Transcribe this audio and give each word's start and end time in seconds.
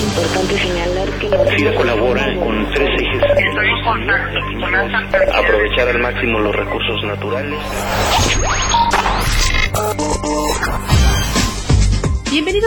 Es 0.00 0.06
importante 0.06 0.56
señalar 0.56 1.08
que 1.18 1.28
la 1.28 1.44
FIRA 1.44 1.74
colabora 1.74 2.34
con 2.38 2.70
tres 2.72 2.88
ejes. 3.02 3.22
Aprovechar 5.34 5.88
al 5.88 5.98
máximo 5.98 6.38
los 6.38 6.56
recursos 6.56 7.04
naturales. 7.04 7.58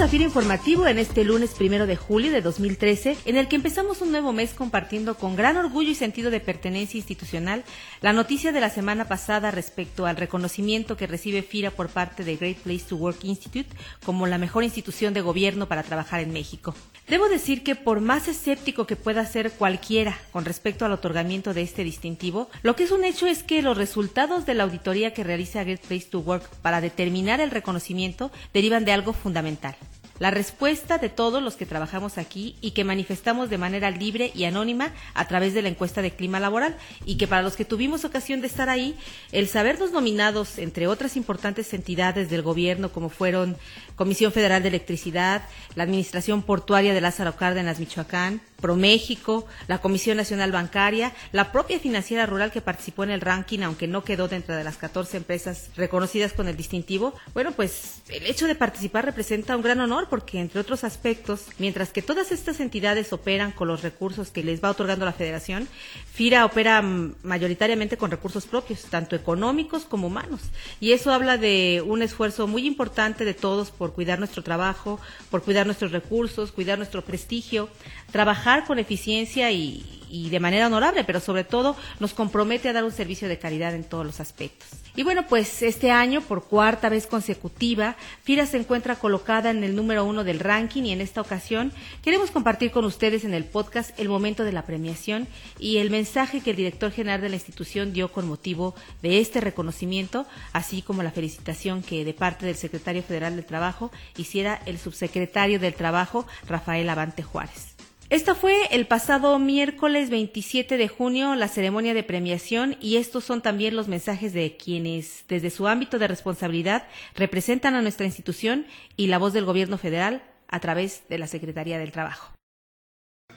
A 0.00 0.08
FIRA 0.08 0.24
Informativo 0.24 0.88
en 0.88 0.98
este 0.98 1.24
lunes 1.24 1.54
primero 1.54 1.86
de 1.86 1.94
julio 1.94 2.32
de 2.32 2.42
2013, 2.42 3.16
en 3.26 3.36
el 3.36 3.46
que 3.46 3.54
empezamos 3.54 4.02
un 4.02 4.10
nuevo 4.10 4.32
mes 4.32 4.52
compartiendo 4.52 5.14
con 5.14 5.36
gran 5.36 5.56
orgullo 5.56 5.90
y 5.90 5.94
sentido 5.94 6.32
de 6.32 6.40
pertenencia 6.40 6.98
institucional 6.98 7.64
la 8.02 8.12
noticia 8.12 8.50
de 8.50 8.60
la 8.60 8.70
semana 8.70 9.06
pasada 9.06 9.52
respecto 9.52 10.04
al 10.04 10.16
reconocimiento 10.16 10.96
que 10.96 11.06
recibe 11.06 11.42
FIRA 11.42 11.70
por 11.70 11.88
parte 11.88 12.24
de 12.24 12.36
Great 12.36 12.58
Place 12.58 12.84
to 12.88 12.96
Work 12.96 13.24
Institute 13.24 13.70
como 14.04 14.26
la 14.26 14.36
mejor 14.36 14.64
institución 14.64 15.14
de 15.14 15.20
gobierno 15.20 15.68
para 15.68 15.84
trabajar 15.84 16.20
en 16.20 16.32
México. 16.32 16.74
Debo 17.08 17.28
decir 17.28 17.62
que 17.62 17.76
por 17.76 18.00
más 18.00 18.28
escéptico 18.28 18.86
que 18.86 18.96
pueda 18.96 19.24
ser 19.26 19.52
cualquiera 19.52 20.18
con 20.32 20.44
respecto 20.44 20.84
al 20.84 20.92
otorgamiento 20.92 21.54
de 21.54 21.62
este 21.62 21.84
distintivo, 21.84 22.48
lo 22.62 22.74
que 22.74 22.84
es 22.84 22.90
un 22.90 23.04
hecho 23.04 23.26
es 23.26 23.42
que 23.42 23.62
los 23.62 23.76
resultados 23.76 24.44
de 24.44 24.54
la 24.54 24.64
auditoría 24.64 25.14
que 25.14 25.22
realiza 25.22 25.64
Great 25.64 25.82
Place 25.82 26.08
to 26.10 26.20
Work 26.20 26.48
para 26.62 26.80
determinar 26.80 27.40
el 27.40 27.50
reconocimiento 27.50 28.32
derivan 28.52 28.84
de 28.84 28.92
algo 28.92 29.12
fundamental 29.12 29.76
la 30.18 30.30
respuesta 30.30 30.98
de 30.98 31.08
todos 31.08 31.42
los 31.42 31.56
que 31.56 31.66
trabajamos 31.66 32.18
aquí 32.18 32.56
y 32.60 32.70
que 32.70 32.84
manifestamos 32.84 33.50
de 33.50 33.58
manera 33.58 33.90
libre 33.90 34.30
y 34.34 34.44
anónima 34.44 34.92
a 35.14 35.26
través 35.26 35.54
de 35.54 35.62
la 35.62 35.68
encuesta 35.68 36.02
de 36.02 36.12
clima 36.12 36.40
laboral. 36.40 36.76
Y 37.04 37.16
que 37.16 37.26
para 37.26 37.42
los 37.42 37.56
que 37.56 37.64
tuvimos 37.64 38.04
ocasión 38.04 38.40
de 38.40 38.46
estar 38.46 38.68
ahí, 38.68 38.96
el 39.32 39.48
sabernos 39.48 39.92
nominados 39.92 40.58
entre 40.58 40.86
otras 40.86 41.16
importantes 41.16 41.72
entidades 41.74 42.30
del 42.30 42.42
gobierno 42.42 42.92
como 42.92 43.08
fueron 43.08 43.56
Comisión 43.96 44.32
Federal 44.32 44.62
de 44.62 44.68
Electricidad, 44.68 45.42
la 45.74 45.84
Administración 45.84 46.42
Portuaria 46.42 46.94
de 46.94 47.00
Lázaro 47.00 47.36
Cárdenas, 47.36 47.80
Michoacán, 47.80 48.40
ProMéxico, 48.64 49.46
la 49.68 49.82
Comisión 49.82 50.16
Nacional 50.16 50.50
Bancaria, 50.50 51.12
la 51.32 51.52
propia 51.52 51.78
financiera 51.78 52.24
rural 52.24 52.50
que 52.50 52.62
participó 52.62 53.04
en 53.04 53.10
el 53.10 53.20
ranking, 53.20 53.58
aunque 53.58 53.86
no 53.86 54.04
quedó 54.04 54.26
dentro 54.26 54.56
de 54.56 54.64
las 54.64 54.78
14 54.78 55.18
empresas 55.18 55.68
reconocidas 55.76 56.32
con 56.32 56.48
el 56.48 56.56
distintivo. 56.56 57.12
Bueno, 57.34 57.52
pues 57.52 58.00
el 58.08 58.24
hecho 58.24 58.46
de 58.46 58.54
participar 58.54 59.04
representa 59.04 59.54
un 59.54 59.60
gran 59.60 59.80
honor 59.80 60.06
porque, 60.08 60.40
entre 60.40 60.62
otros 60.62 60.82
aspectos, 60.82 61.48
mientras 61.58 61.90
que 61.90 62.00
todas 62.00 62.32
estas 62.32 62.58
entidades 62.58 63.12
operan 63.12 63.52
con 63.52 63.68
los 63.68 63.82
recursos 63.82 64.30
que 64.30 64.42
les 64.42 64.64
va 64.64 64.70
otorgando 64.70 65.04
la 65.04 65.12
federación, 65.12 65.68
FIRA 66.14 66.46
opera 66.46 66.80
mayoritariamente 66.80 67.98
con 67.98 68.10
recursos 68.10 68.46
propios, 68.46 68.84
tanto 68.84 69.14
económicos 69.14 69.84
como 69.84 70.06
humanos. 70.06 70.40
Y 70.80 70.92
eso 70.92 71.12
habla 71.12 71.36
de 71.36 71.82
un 71.86 72.00
esfuerzo 72.00 72.46
muy 72.46 72.66
importante 72.66 73.26
de 73.26 73.34
todos 73.34 73.70
por 73.70 73.92
cuidar 73.92 74.20
nuestro 74.20 74.42
trabajo, 74.42 74.98
por 75.30 75.42
cuidar 75.42 75.66
nuestros 75.66 75.92
recursos, 75.92 76.50
cuidar 76.50 76.78
nuestro 76.78 77.02
prestigio, 77.02 77.68
trabajar 78.10 78.53
con 78.62 78.78
eficiencia 78.78 79.50
y, 79.50 79.90
de 80.30 80.38
manera 80.38 80.68
honorable, 80.68 81.02
pero 81.02 81.18
sobre 81.18 81.42
todo 81.42 81.74
nos 81.98 82.14
compromete 82.14 82.68
a 82.68 82.72
dar 82.72 82.84
un 82.84 82.92
servicio 82.92 83.26
de 83.26 83.36
calidad 83.36 83.74
en 83.74 83.82
todos 83.82 84.06
los 84.06 84.20
aspectos. 84.20 84.68
Y 84.94 85.02
bueno, 85.02 85.26
pues 85.26 85.60
este 85.62 85.90
año, 85.90 86.20
por 86.20 86.44
cuarta 86.44 86.88
vez 86.88 87.08
consecutiva, 87.08 87.96
FIRA 88.22 88.46
se 88.46 88.58
encuentra 88.58 88.94
colocada 88.94 89.50
en 89.50 89.64
el 89.64 89.74
número 89.74 90.04
uno 90.04 90.22
del 90.22 90.38
ranking 90.38 90.84
y 90.84 90.92
en 90.92 91.00
esta 91.00 91.20
ocasión 91.20 91.72
queremos 92.00 92.30
compartir 92.30 92.70
con 92.70 92.84
ustedes 92.84 93.24
en 93.24 93.34
el 93.34 93.44
podcast 93.44 93.98
el 93.98 94.08
momento 94.08 94.44
de 94.44 94.52
la 94.52 94.64
premiación 94.64 95.26
y 95.58 95.78
el 95.78 95.90
mensaje 95.90 96.42
que 96.42 96.50
el 96.50 96.56
director 96.56 96.92
general 96.92 97.20
de 97.20 97.30
la 97.30 97.34
institución 97.34 97.92
dio 97.92 98.12
con 98.12 98.28
motivo 98.28 98.76
de 99.02 99.18
este 99.18 99.40
reconocimiento, 99.40 100.26
así 100.52 100.80
como 100.80 101.02
la 101.02 101.10
felicitación 101.10 101.82
que 101.82 102.04
de 102.04 102.14
parte 102.14 102.46
del 102.46 102.54
secretario 102.54 103.02
federal 103.02 103.34
del 103.34 103.46
Trabajo 103.46 103.90
hiciera 104.16 104.62
el 104.64 104.78
subsecretario 104.78 105.58
del 105.58 105.74
Trabajo, 105.74 106.24
Rafael 106.46 106.88
Avante 106.88 107.24
Juárez. 107.24 107.73
Esta 108.14 108.36
fue 108.36 108.68
el 108.70 108.86
pasado 108.86 109.40
miércoles 109.40 110.08
27 110.08 110.76
de 110.76 110.86
junio 110.86 111.34
la 111.34 111.48
ceremonia 111.48 111.94
de 111.94 112.04
premiación 112.04 112.76
y 112.80 112.98
estos 112.98 113.24
son 113.24 113.42
también 113.42 113.74
los 113.74 113.88
mensajes 113.88 114.32
de 114.32 114.56
quienes 114.56 115.24
desde 115.26 115.50
su 115.50 115.66
ámbito 115.66 115.98
de 115.98 116.06
responsabilidad 116.06 116.86
representan 117.16 117.74
a 117.74 117.82
nuestra 117.82 118.06
institución 118.06 118.68
y 118.96 119.08
la 119.08 119.18
voz 119.18 119.32
del 119.32 119.44
gobierno 119.44 119.78
federal 119.78 120.22
a 120.46 120.60
través 120.60 121.02
de 121.08 121.18
la 121.18 121.26
Secretaría 121.26 121.76
del 121.76 121.90
Trabajo. 121.90 122.32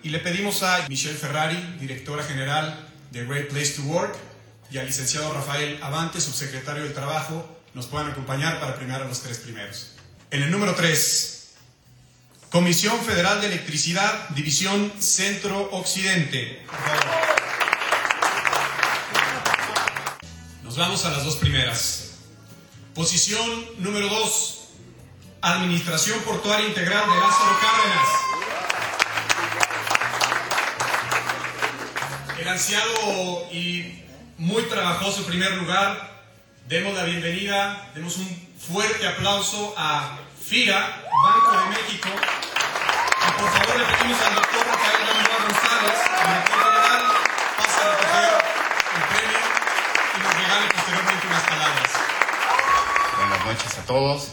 Y 0.04 0.10
le 0.10 0.20
pedimos 0.20 0.62
a 0.62 0.88
Michelle 0.88 1.18
Ferrari, 1.18 1.58
directora 1.80 2.22
general 2.22 2.88
de 3.10 3.26
Great 3.26 3.48
Place 3.48 3.82
to 3.82 3.82
Work, 3.82 4.16
y 4.70 4.78
al 4.78 4.86
licenciado 4.86 5.34
Rafael 5.34 5.80
Avante, 5.82 6.22
subsecretario 6.22 6.84
del 6.84 6.94
Trabajo, 6.94 7.50
nos 7.74 7.88
puedan 7.88 8.12
acompañar 8.12 8.60
para 8.60 8.76
premiar 8.76 9.02
a 9.02 9.06
los 9.06 9.24
tres 9.24 9.40
primeros. 9.40 9.96
En 10.30 10.44
el 10.44 10.52
número 10.52 10.76
3, 10.76 11.37
Comisión 12.50 12.98
Federal 13.04 13.42
de 13.42 13.48
Electricidad, 13.48 14.30
División 14.30 14.94
Centro 15.00 15.68
Occidente. 15.74 16.66
Nos 20.64 20.78
vamos 20.78 21.04
a 21.04 21.10
las 21.10 21.26
dos 21.26 21.36
primeras. 21.36 22.14
Posición 22.96 23.66
número 23.80 24.08
2. 24.08 24.60
Administración 25.42 26.22
Portuaria 26.22 26.70
Integral 26.70 27.04
de 27.10 27.16
Lázaro 27.18 27.60
Cárdenas. 27.60 28.08
El 32.40 32.48
ansiado 32.48 33.52
y 33.52 34.04
muy 34.38 34.64
trabajoso 34.64 35.26
primer 35.26 35.52
lugar. 35.58 36.24
Demos 36.70 36.94
la 36.96 37.04
bienvenida, 37.04 37.92
demos 37.94 38.16
un 38.18 38.48
fuerte 38.58 39.06
aplauso 39.06 39.74
a 39.78 40.20
FIRA, 40.48 41.04
Banco 41.24 41.52
de 41.60 41.68
México. 41.76 42.08
Y 42.08 43.32
por 43.42 43.50
favor 43.52 43.80
le 43.80 43.86
pedimos 43.86 44.22
al 44.22 44.36
doctor 44.36 44.66
Rafael 44.66 45.06
Gamboa 45.06 45.38
González, 45.44 46.00
director 46.24 46.62
general, 46.64 47.04
pase 47.58 47.82
a 47.82 47.92
recoger 47.92 48.32
el 48.96 49.04
premio 49.12 49.40
y 50.16 50.20
nos 50.24 50.34
regale 50.34 50.68
posteriormente 50.72 51.28
unas 51.28 51.44
palabras. 51.44 51.92
Buenas 53.18 53.46
noches 53.46 53.78
a 53.78 53.86
todos. 53.86 54.32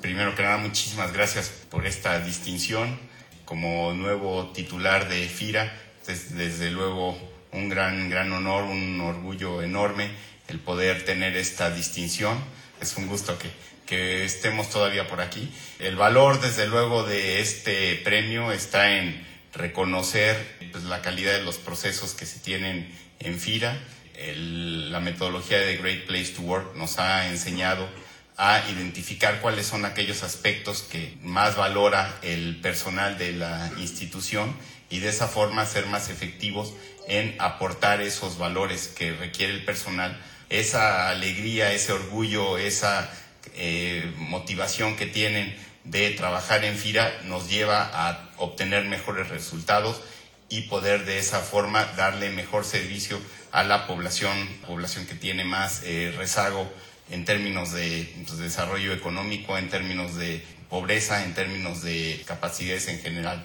Primero 0.00 0.36
que 0.36 0.42
nada, 0.44 0.58
muchísimas 0.58 1.12
gracias 1.12 1.48
por 1.68 1.84
esta 1.84 2.20
distinción. 2.20 2.96
Como 3.44 3.92
nuevo 3.92 4.52
titular 4.54 5.08
de 5.08 5.28
FIRA, 5.28 5.74
es 6.06 6.36
desde 6.36 6.70
luego 6.70 7.18
un 7.50 7.68
gran, 7.68 8.08
gran 8.08 8.32
honor, 8.32 8.62
un 8.62 9.00
orgullo 9.00 9.62
enorme 9.62 10.14
el 10.46 10.60
poder 10.60 11.04
tener 11.04 11.36
esta 11.36 11.70
distinción. 11.70 12.38
Es 12.84 12.98
un 12.98 13.06
gusto 13.06 13.38
que 13.86 14.24
estemos 14.26 14.68
todavía 14.68 15.08
por 15.08 15.22
aquí. 15.22 15.50
El 15.78 15.96
valor, 15.96 16.38
desde 16.42 16.66
luego, 16.66 17.02
de 17.02 17.40
este 17.40 17.94
premio 18.04 18.52
está 18.52 18.98
en 18.98 19.26
reconocer 19.54 20.36
pues, 20.70 20.84
la 20.84 21.00
calidad 21.00 21.32
de 21.32 21.44
los 21.44 21.56
procesos 21.56 22.12
que 22.12 22.26
se 22.26 22.40
tienen 22.40 22.94
en 23.20 23.40
FIRA. 23.40 23.82
la 24.26 25.00
metodología 25.00 25.60
de 25.60 25.78
Great 25.78 26.04
Place 26.04 26.34
to 26.34 26.42
Work 26.42 26.76
nos 26.76 26.98
ha 26.98 27.26
enseñado 27.28 27.88
a 28.36 28.62
identificar 28.68 29.40
cuáles 29.40 29.64
son 29.64 29.86
aquellos 29.86 30.22
aspectos 30.22 30.82
que 30.82 31.16
más 31.22 31.56
valora 31.56 32.18
el 32.20 32.60
personal 32.60 33.16
de 33.16 33.32
la 33.32 33.72
institución 33.78 34.54
y 34.90 34.98
de 34.98 35.08
esa 35.08 35.26
forma 35.26 35.64
ser 35.64 35.86
más 35.86 36.10
efectivos 36.10 36.74
en 37.08 37.34
aportar 37.38 38.02
esos 38.02 38.36
valores 38.36 38.88
que 38.88 39.12
requiere 39.12 39.54
el 39.54 39.64
personal, 39.64 40.20
esa 40.50 41.10
alegría, 41.10 41.72
ese 41.72 41.92
orgullo, 41.92 42.58
esa 42.58 43.10
eh, 43.54 44.12
motivación 44.16 44.96
que 44.96 45.06
tienen 45.06 45.54
de 45.84 46.10
trabajar 46.10 46.64
en 46.64 46.76
FIRA 46.76 47.22
nos 47.24 47.48
lleva 47.50 47.90
a 47.92 48.30
obtener 48.38 48.84
mejores 48.84 49.28
resultados 49.28 50.00
y 50.48 50.62
poder 50.62 51.04
de 51.04 51.18
esa 51.18 51.40
forma 51.40 51.84
darle 51.96 52.30
mejor 52.30 52.64
servicio 52.64 53.20
a 53.52 53.64
la 53.64 53.86
población, 53.86 54.48
población 54.66 55.06
que 55.06 55.14
tiene 55.14 55.44
más 55.44 55.82
eh, 55.84 56.12
rezago 56.16 56.70
en 57.10 57.24
términos 57.24 57.72
de 57.72 58.12
pues, 58.26 58.38
desarrollo 58.38 58.92
económico, 58.92 59.58
en 59.58 59.68
términos 59.68 60.16
de 60.16 60.44
pobreza, 60.70 61.24
en 61.24 61.34
términos 61.34 61.82
de 61.82 62.22
capacidades 62.26 62.88
en 62.88 63.00
general. 63.00 63.44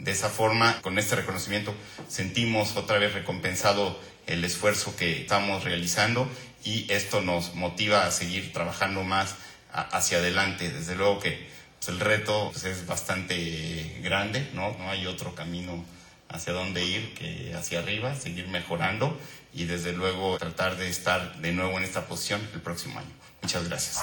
De 0.00 0.12
esa 0.12 0.30
forma, 0.30 0.80
con 0.80 0.98
este 0.98 1.14
reconocimiento, 1.16 1.74
sentimos 2.08 2.76
otra 2.76 2.98
vez 2.98 3.12
recompensado 3.12 3.98
el 4.26 4.44
esfuerzo 4.44 4.96
que 4.96 5.22
estamos 5.22 5.64
realizando 5.64 6.28
y 6.64 6.90
esto 6.90 7.20
nos 7.20 7.54
motiva 7.54 8.06
a 8.06 8.10
seguir 8.10 8.52
trabajando 8.52 9.02
más 9.02 9.36
hacia 9.72 10.18
adelante. 10.18 10.70
Desde 10.70 10.94
luego 10.94 11.20
que 11.20 11.48
pues, 11.78 11.88
el 11.88 12.00
reto 12.00 12.50
pues, 12.52 12.64
es 12.64 12.86
bastante 12.86 14.00
grande, 14.02 14.48
¿no? 14.54 14.76
No 14.78 14.90
hay 14.90 15.06
otro 15.06 15.34
camino 15.34 15.84
hacia 16.28 16.52
dónde 16.52 16.84
ir 16.84 17.12
que 17.14 17.54
hacia 17.54 17.80
arriba, 17.80 18.14
seguir 18.14 18.48
mejorando 18.48 19.18
y 19.52 19.64
desde 19.64 19.92
luego 19.92 20.38
tratar 20.38 20.76
de 20.76 20.88
estar 20.88 21.36
de 21.36 21.52
nuevo 21.52 21.76
en 21.76 21.84
esta 21.84 22.06
posición 22.06 22.40
el 22.54 22.60
próximo 22.60 22.98
año. 22.98 23.10
Muchas 23.42 23.68
gracias. 23.68 24.02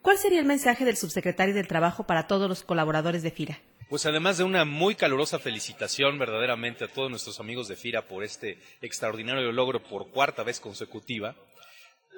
¿Cuál 0.00 0.18
sería 0.18 0.38
el 0.38 0.46
mensaje 0.46 0.84
del 0.84 0.96
subsecretario 0.96 1.54
del 1.54 1.66
Trabajo 1.66 2.04
para 2.04 2.26
todos 2.26 2.48
los 2.48 2.62
colaboradores 2.62 3.22
de 3.22 3.30
FIRA? 3.30 3.58
Pues 3.88 4.04
además 4.04 4.36
de 4.36 4.42
una 4.42 4.64
muy 4.64 4.96
calurosa 4.96 5.38
felicitación 5.38 6.18
verdaderamente 6.18 6.84
a 6.84 6.88
todos 6.88 7.08
nuestros 7.08 7.38
amigos 7.38 7.68
de 7.68 7.76
FIRA 7.76 8.02
por 8.08 8.24
este 8.24 8.58
extraordinario 8.82 9.52
logro 9.52 9.80
por 9.80 10.10
cuarta 10.10 10.42
vez 10.42 10.58
consecutiva, 10.58 11.36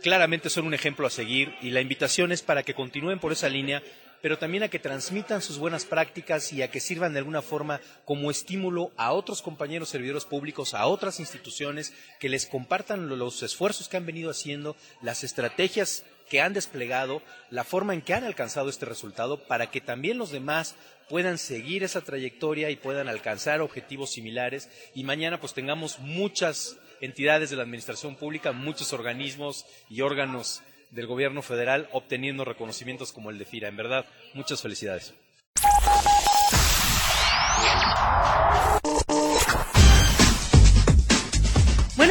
claramente 0.03 0.49
son 0.49 0.67
un 0.67 0.73
ejemplo 0.73 1.06
a 1.06 1.11
seguir 1.11 1.55
y 1.61 1.70
la 1.70 1.82
invitación 1.82 2.32
es 2.32 2.41
para 2.41 2.62
que 2.62 2.73
continúen 2.73 3.19
por 3.19 3.32
esa 3.32 3.50
línea 3.50 3.82
pero 4.23 4.38
también 4.38 4.62
a 4.65 4.69
que 4.69 4.79
transmitan 4.79 5.43
sus 5.43 5.59
buenas 5.59 5.85
prácticas 5.85 6.53
y 6.53 6.62
a 6.62 6.70
que 6.70 6.81
sirvan 6.81 7.12
de 7.12 7.20
alguna 7.20 7.43
forma 7.43 7.81
como 8.05 8.31
estímulo 8.31 8.91
a 8.97 9.12
otros 9.12 9.43
compañeros 9.43 9.91
servidores 9.91 10.25
públicos, 10.25 10.75
a 10.75 10.87
otras 10.87 11.20
instituciones, 11.20 11.94
que 12.19 12.29
les 12.29 12.47
compartan 12.47 13.09
los 13.09 13.43
esfuerzos 13.43 13.88
que 13.88 13.97
han 13.97 14.06
venido 14.06 14.31
haciendo, 14.31 14.76
las 15.03 15.23
estrategias 15.23 16.05
que 16.29 16.41
han 16.41 16.53
desplegado, 16.53 17.23
la 17.51 17.65
forma 17.65 17.95
en 17.95 18.03
que 18.03 18.15
han 18.15 18.25
alcanzado 18.25 18.69
este 18.69 18.87
resultado, 18.87 19.47
para 19.47 19.71
que 19.71 19.81
también 19.81 20.19
los 20.19 20.31
demás 20.31 20.77
puedan 21.09 21.39
seguir 21.39 21.83
esa 21.83 22.03
trayectoria 22.03 22.71
y 22.71 22.77
puedan 22.77 23.09
alcanzar 23.09 23.61
objetivos 23.61 24.11
similares 24.11 24.69
y 24.95 25.05
mañana 25.05 25.41
pues 25.41 25.55
tengamos 25.55 25.99
muchas 25.99 26.77
entidades 27.01 27.51
de 27.51 27.57
la 27.57 27.63
administración 27.63 28.17
pública, 28.17 28.53
muchos 28.53 28.93
organismos 28.93 29.65
y 29.89 30.03
órganos 30.03 30.63
del 30.91 31.07
gobierno 31.07 31.43
federal 31.43 31.89
obteniendo 31.93 32.45
reconocimientos 32.45 33.13
como 33.13 33.31
el 33.31 33.39
de 33.39 33.45
FIRA. 33.45 33.69
En 33.69 33.77
verdad, 33.77 34.07
muchas 34.35 34.63
felicidades. 34.63 35.15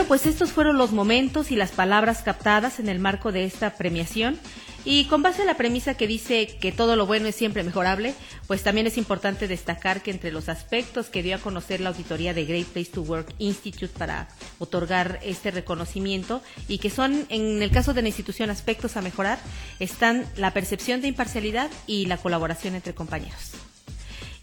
Pues 0.08 0.26
estos 0.26 0.52
fueron 0.52 0.78
los 0.78 0.94
momentos 0.94 1.52
y 1.52 1.56
las 1.58 1.72
palabras 1.72 2.22
captadas 2.24 2.80
en 2.80 2.88
el 2.88 3.00
marco 3.00 3.32
de 3.32 3.44
esta 3.44 3.76
premiación. 3.76 4.40
Y 4.86 5.06
con 5.06 5.22
base 5.22 5.42
a 5.42 5.46
la 5.46 5.58
premisa 5.58 5.96
que 5.96 6.08
dice 6.08 6.48
que 6.62 6.72
todo 6.72 6.96
lo 6.96 7.06
bueno 7.06 7.28
es 7.28 7.36
siempre 7.36 7.62
mejorable, 7.64 8.16
pues 8.48 8.64
también 8.64 8.88
es 8.88 8.98
importante 8.98 9.50
destacar 9.50 10.02
que 10.02 10.12
entre 10.12 10.32
los 10.32 10.48
aspectos 10.48 11.08
que 11.08 11.24
dio 11.24 11.36
a 11.36 11.40
conocer 11.40 11.82
la 11.82 11.90
auditoría 11.90 12.34
de 12.34 12.46
Great 12.46 12.68
Place 12.68 12.92
to 12.92 13.02
Work 13.02 13.34
Institute 13.38 13.92
para 13.98 14.30
otorgar 14.60 15.20
este 15.24 15.52
reconocimiento 15.52 16.42
y 16.70 16.78
que 16.78 16.90
son, 16.90 17.26
en 17.28 17.62
el 17.62 17.72
caso 17.72 17.94
de 17.94 18.02
la 18.02 18.08
institución, 18.08 18.50
aspectos 18.50 18.96
a 18.96 19.02
mejorar, 19.02 19.40
están 19.80 20.26
la 20.38 20.54
percepción 20.54 21.02
de 21.02 21.10
imparcialidad 21.10 21.70
y 21.86 22.06
la 22.06 22.16
colaboración 22.16 22.76
entre 22.76 22.96
compañeros. 22.96 23.67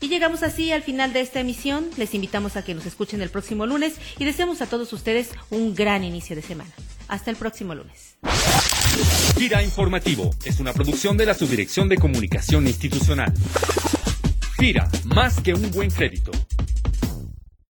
Y 0.04 0.08
llegamos 0.08 0.42
así 0.42 0.70
al 0.70 0.82
final 0.82 1.14
de 1.14 1.22
esta 1.22 1.40
emisión. 1.40 1.88
Les 1.96 2.12
invitamos 2.12 2.56
a 2.56 2.62
que 2.62 2.74
nos 2.74 2.84
escuchen 2.84 3.22
el 3.22 3.30
próximo 3.30 3.64
lunes 3.64 3.94
y 4.18 4.26
deseamos 4.26 4.60
a 4.60 4.66
todos 4.66 4.92
ustedes 4.92 5.30
un 5.48 5.74
gran 5.74 6.04
inicio 6.04 6.36
de 6.36 6.42
semana. 6.42 6.68
Hasta 7.08 7.30
el 7.30 7.38
próximo 7.38 7.74
lunes. 7.74 8.14
Gira 9.38 9.62
Informativo 9.62 10.28
es 10.44 10.60
una 10.60 10.74
producción 10.74 11.16
de 11.16 11.24
la 11.24 11.32
Subdirección 11.32 11.88
de 11.88 11.96
Comunicación 11.96 12.66
Institucional. 12.66 13.32
Gira, 14.58 14.90
más 15.06 15.40
que 15.40 15.54
un 15.54 15.70
buen 15.70 15.90
crédito. 15.90 16.32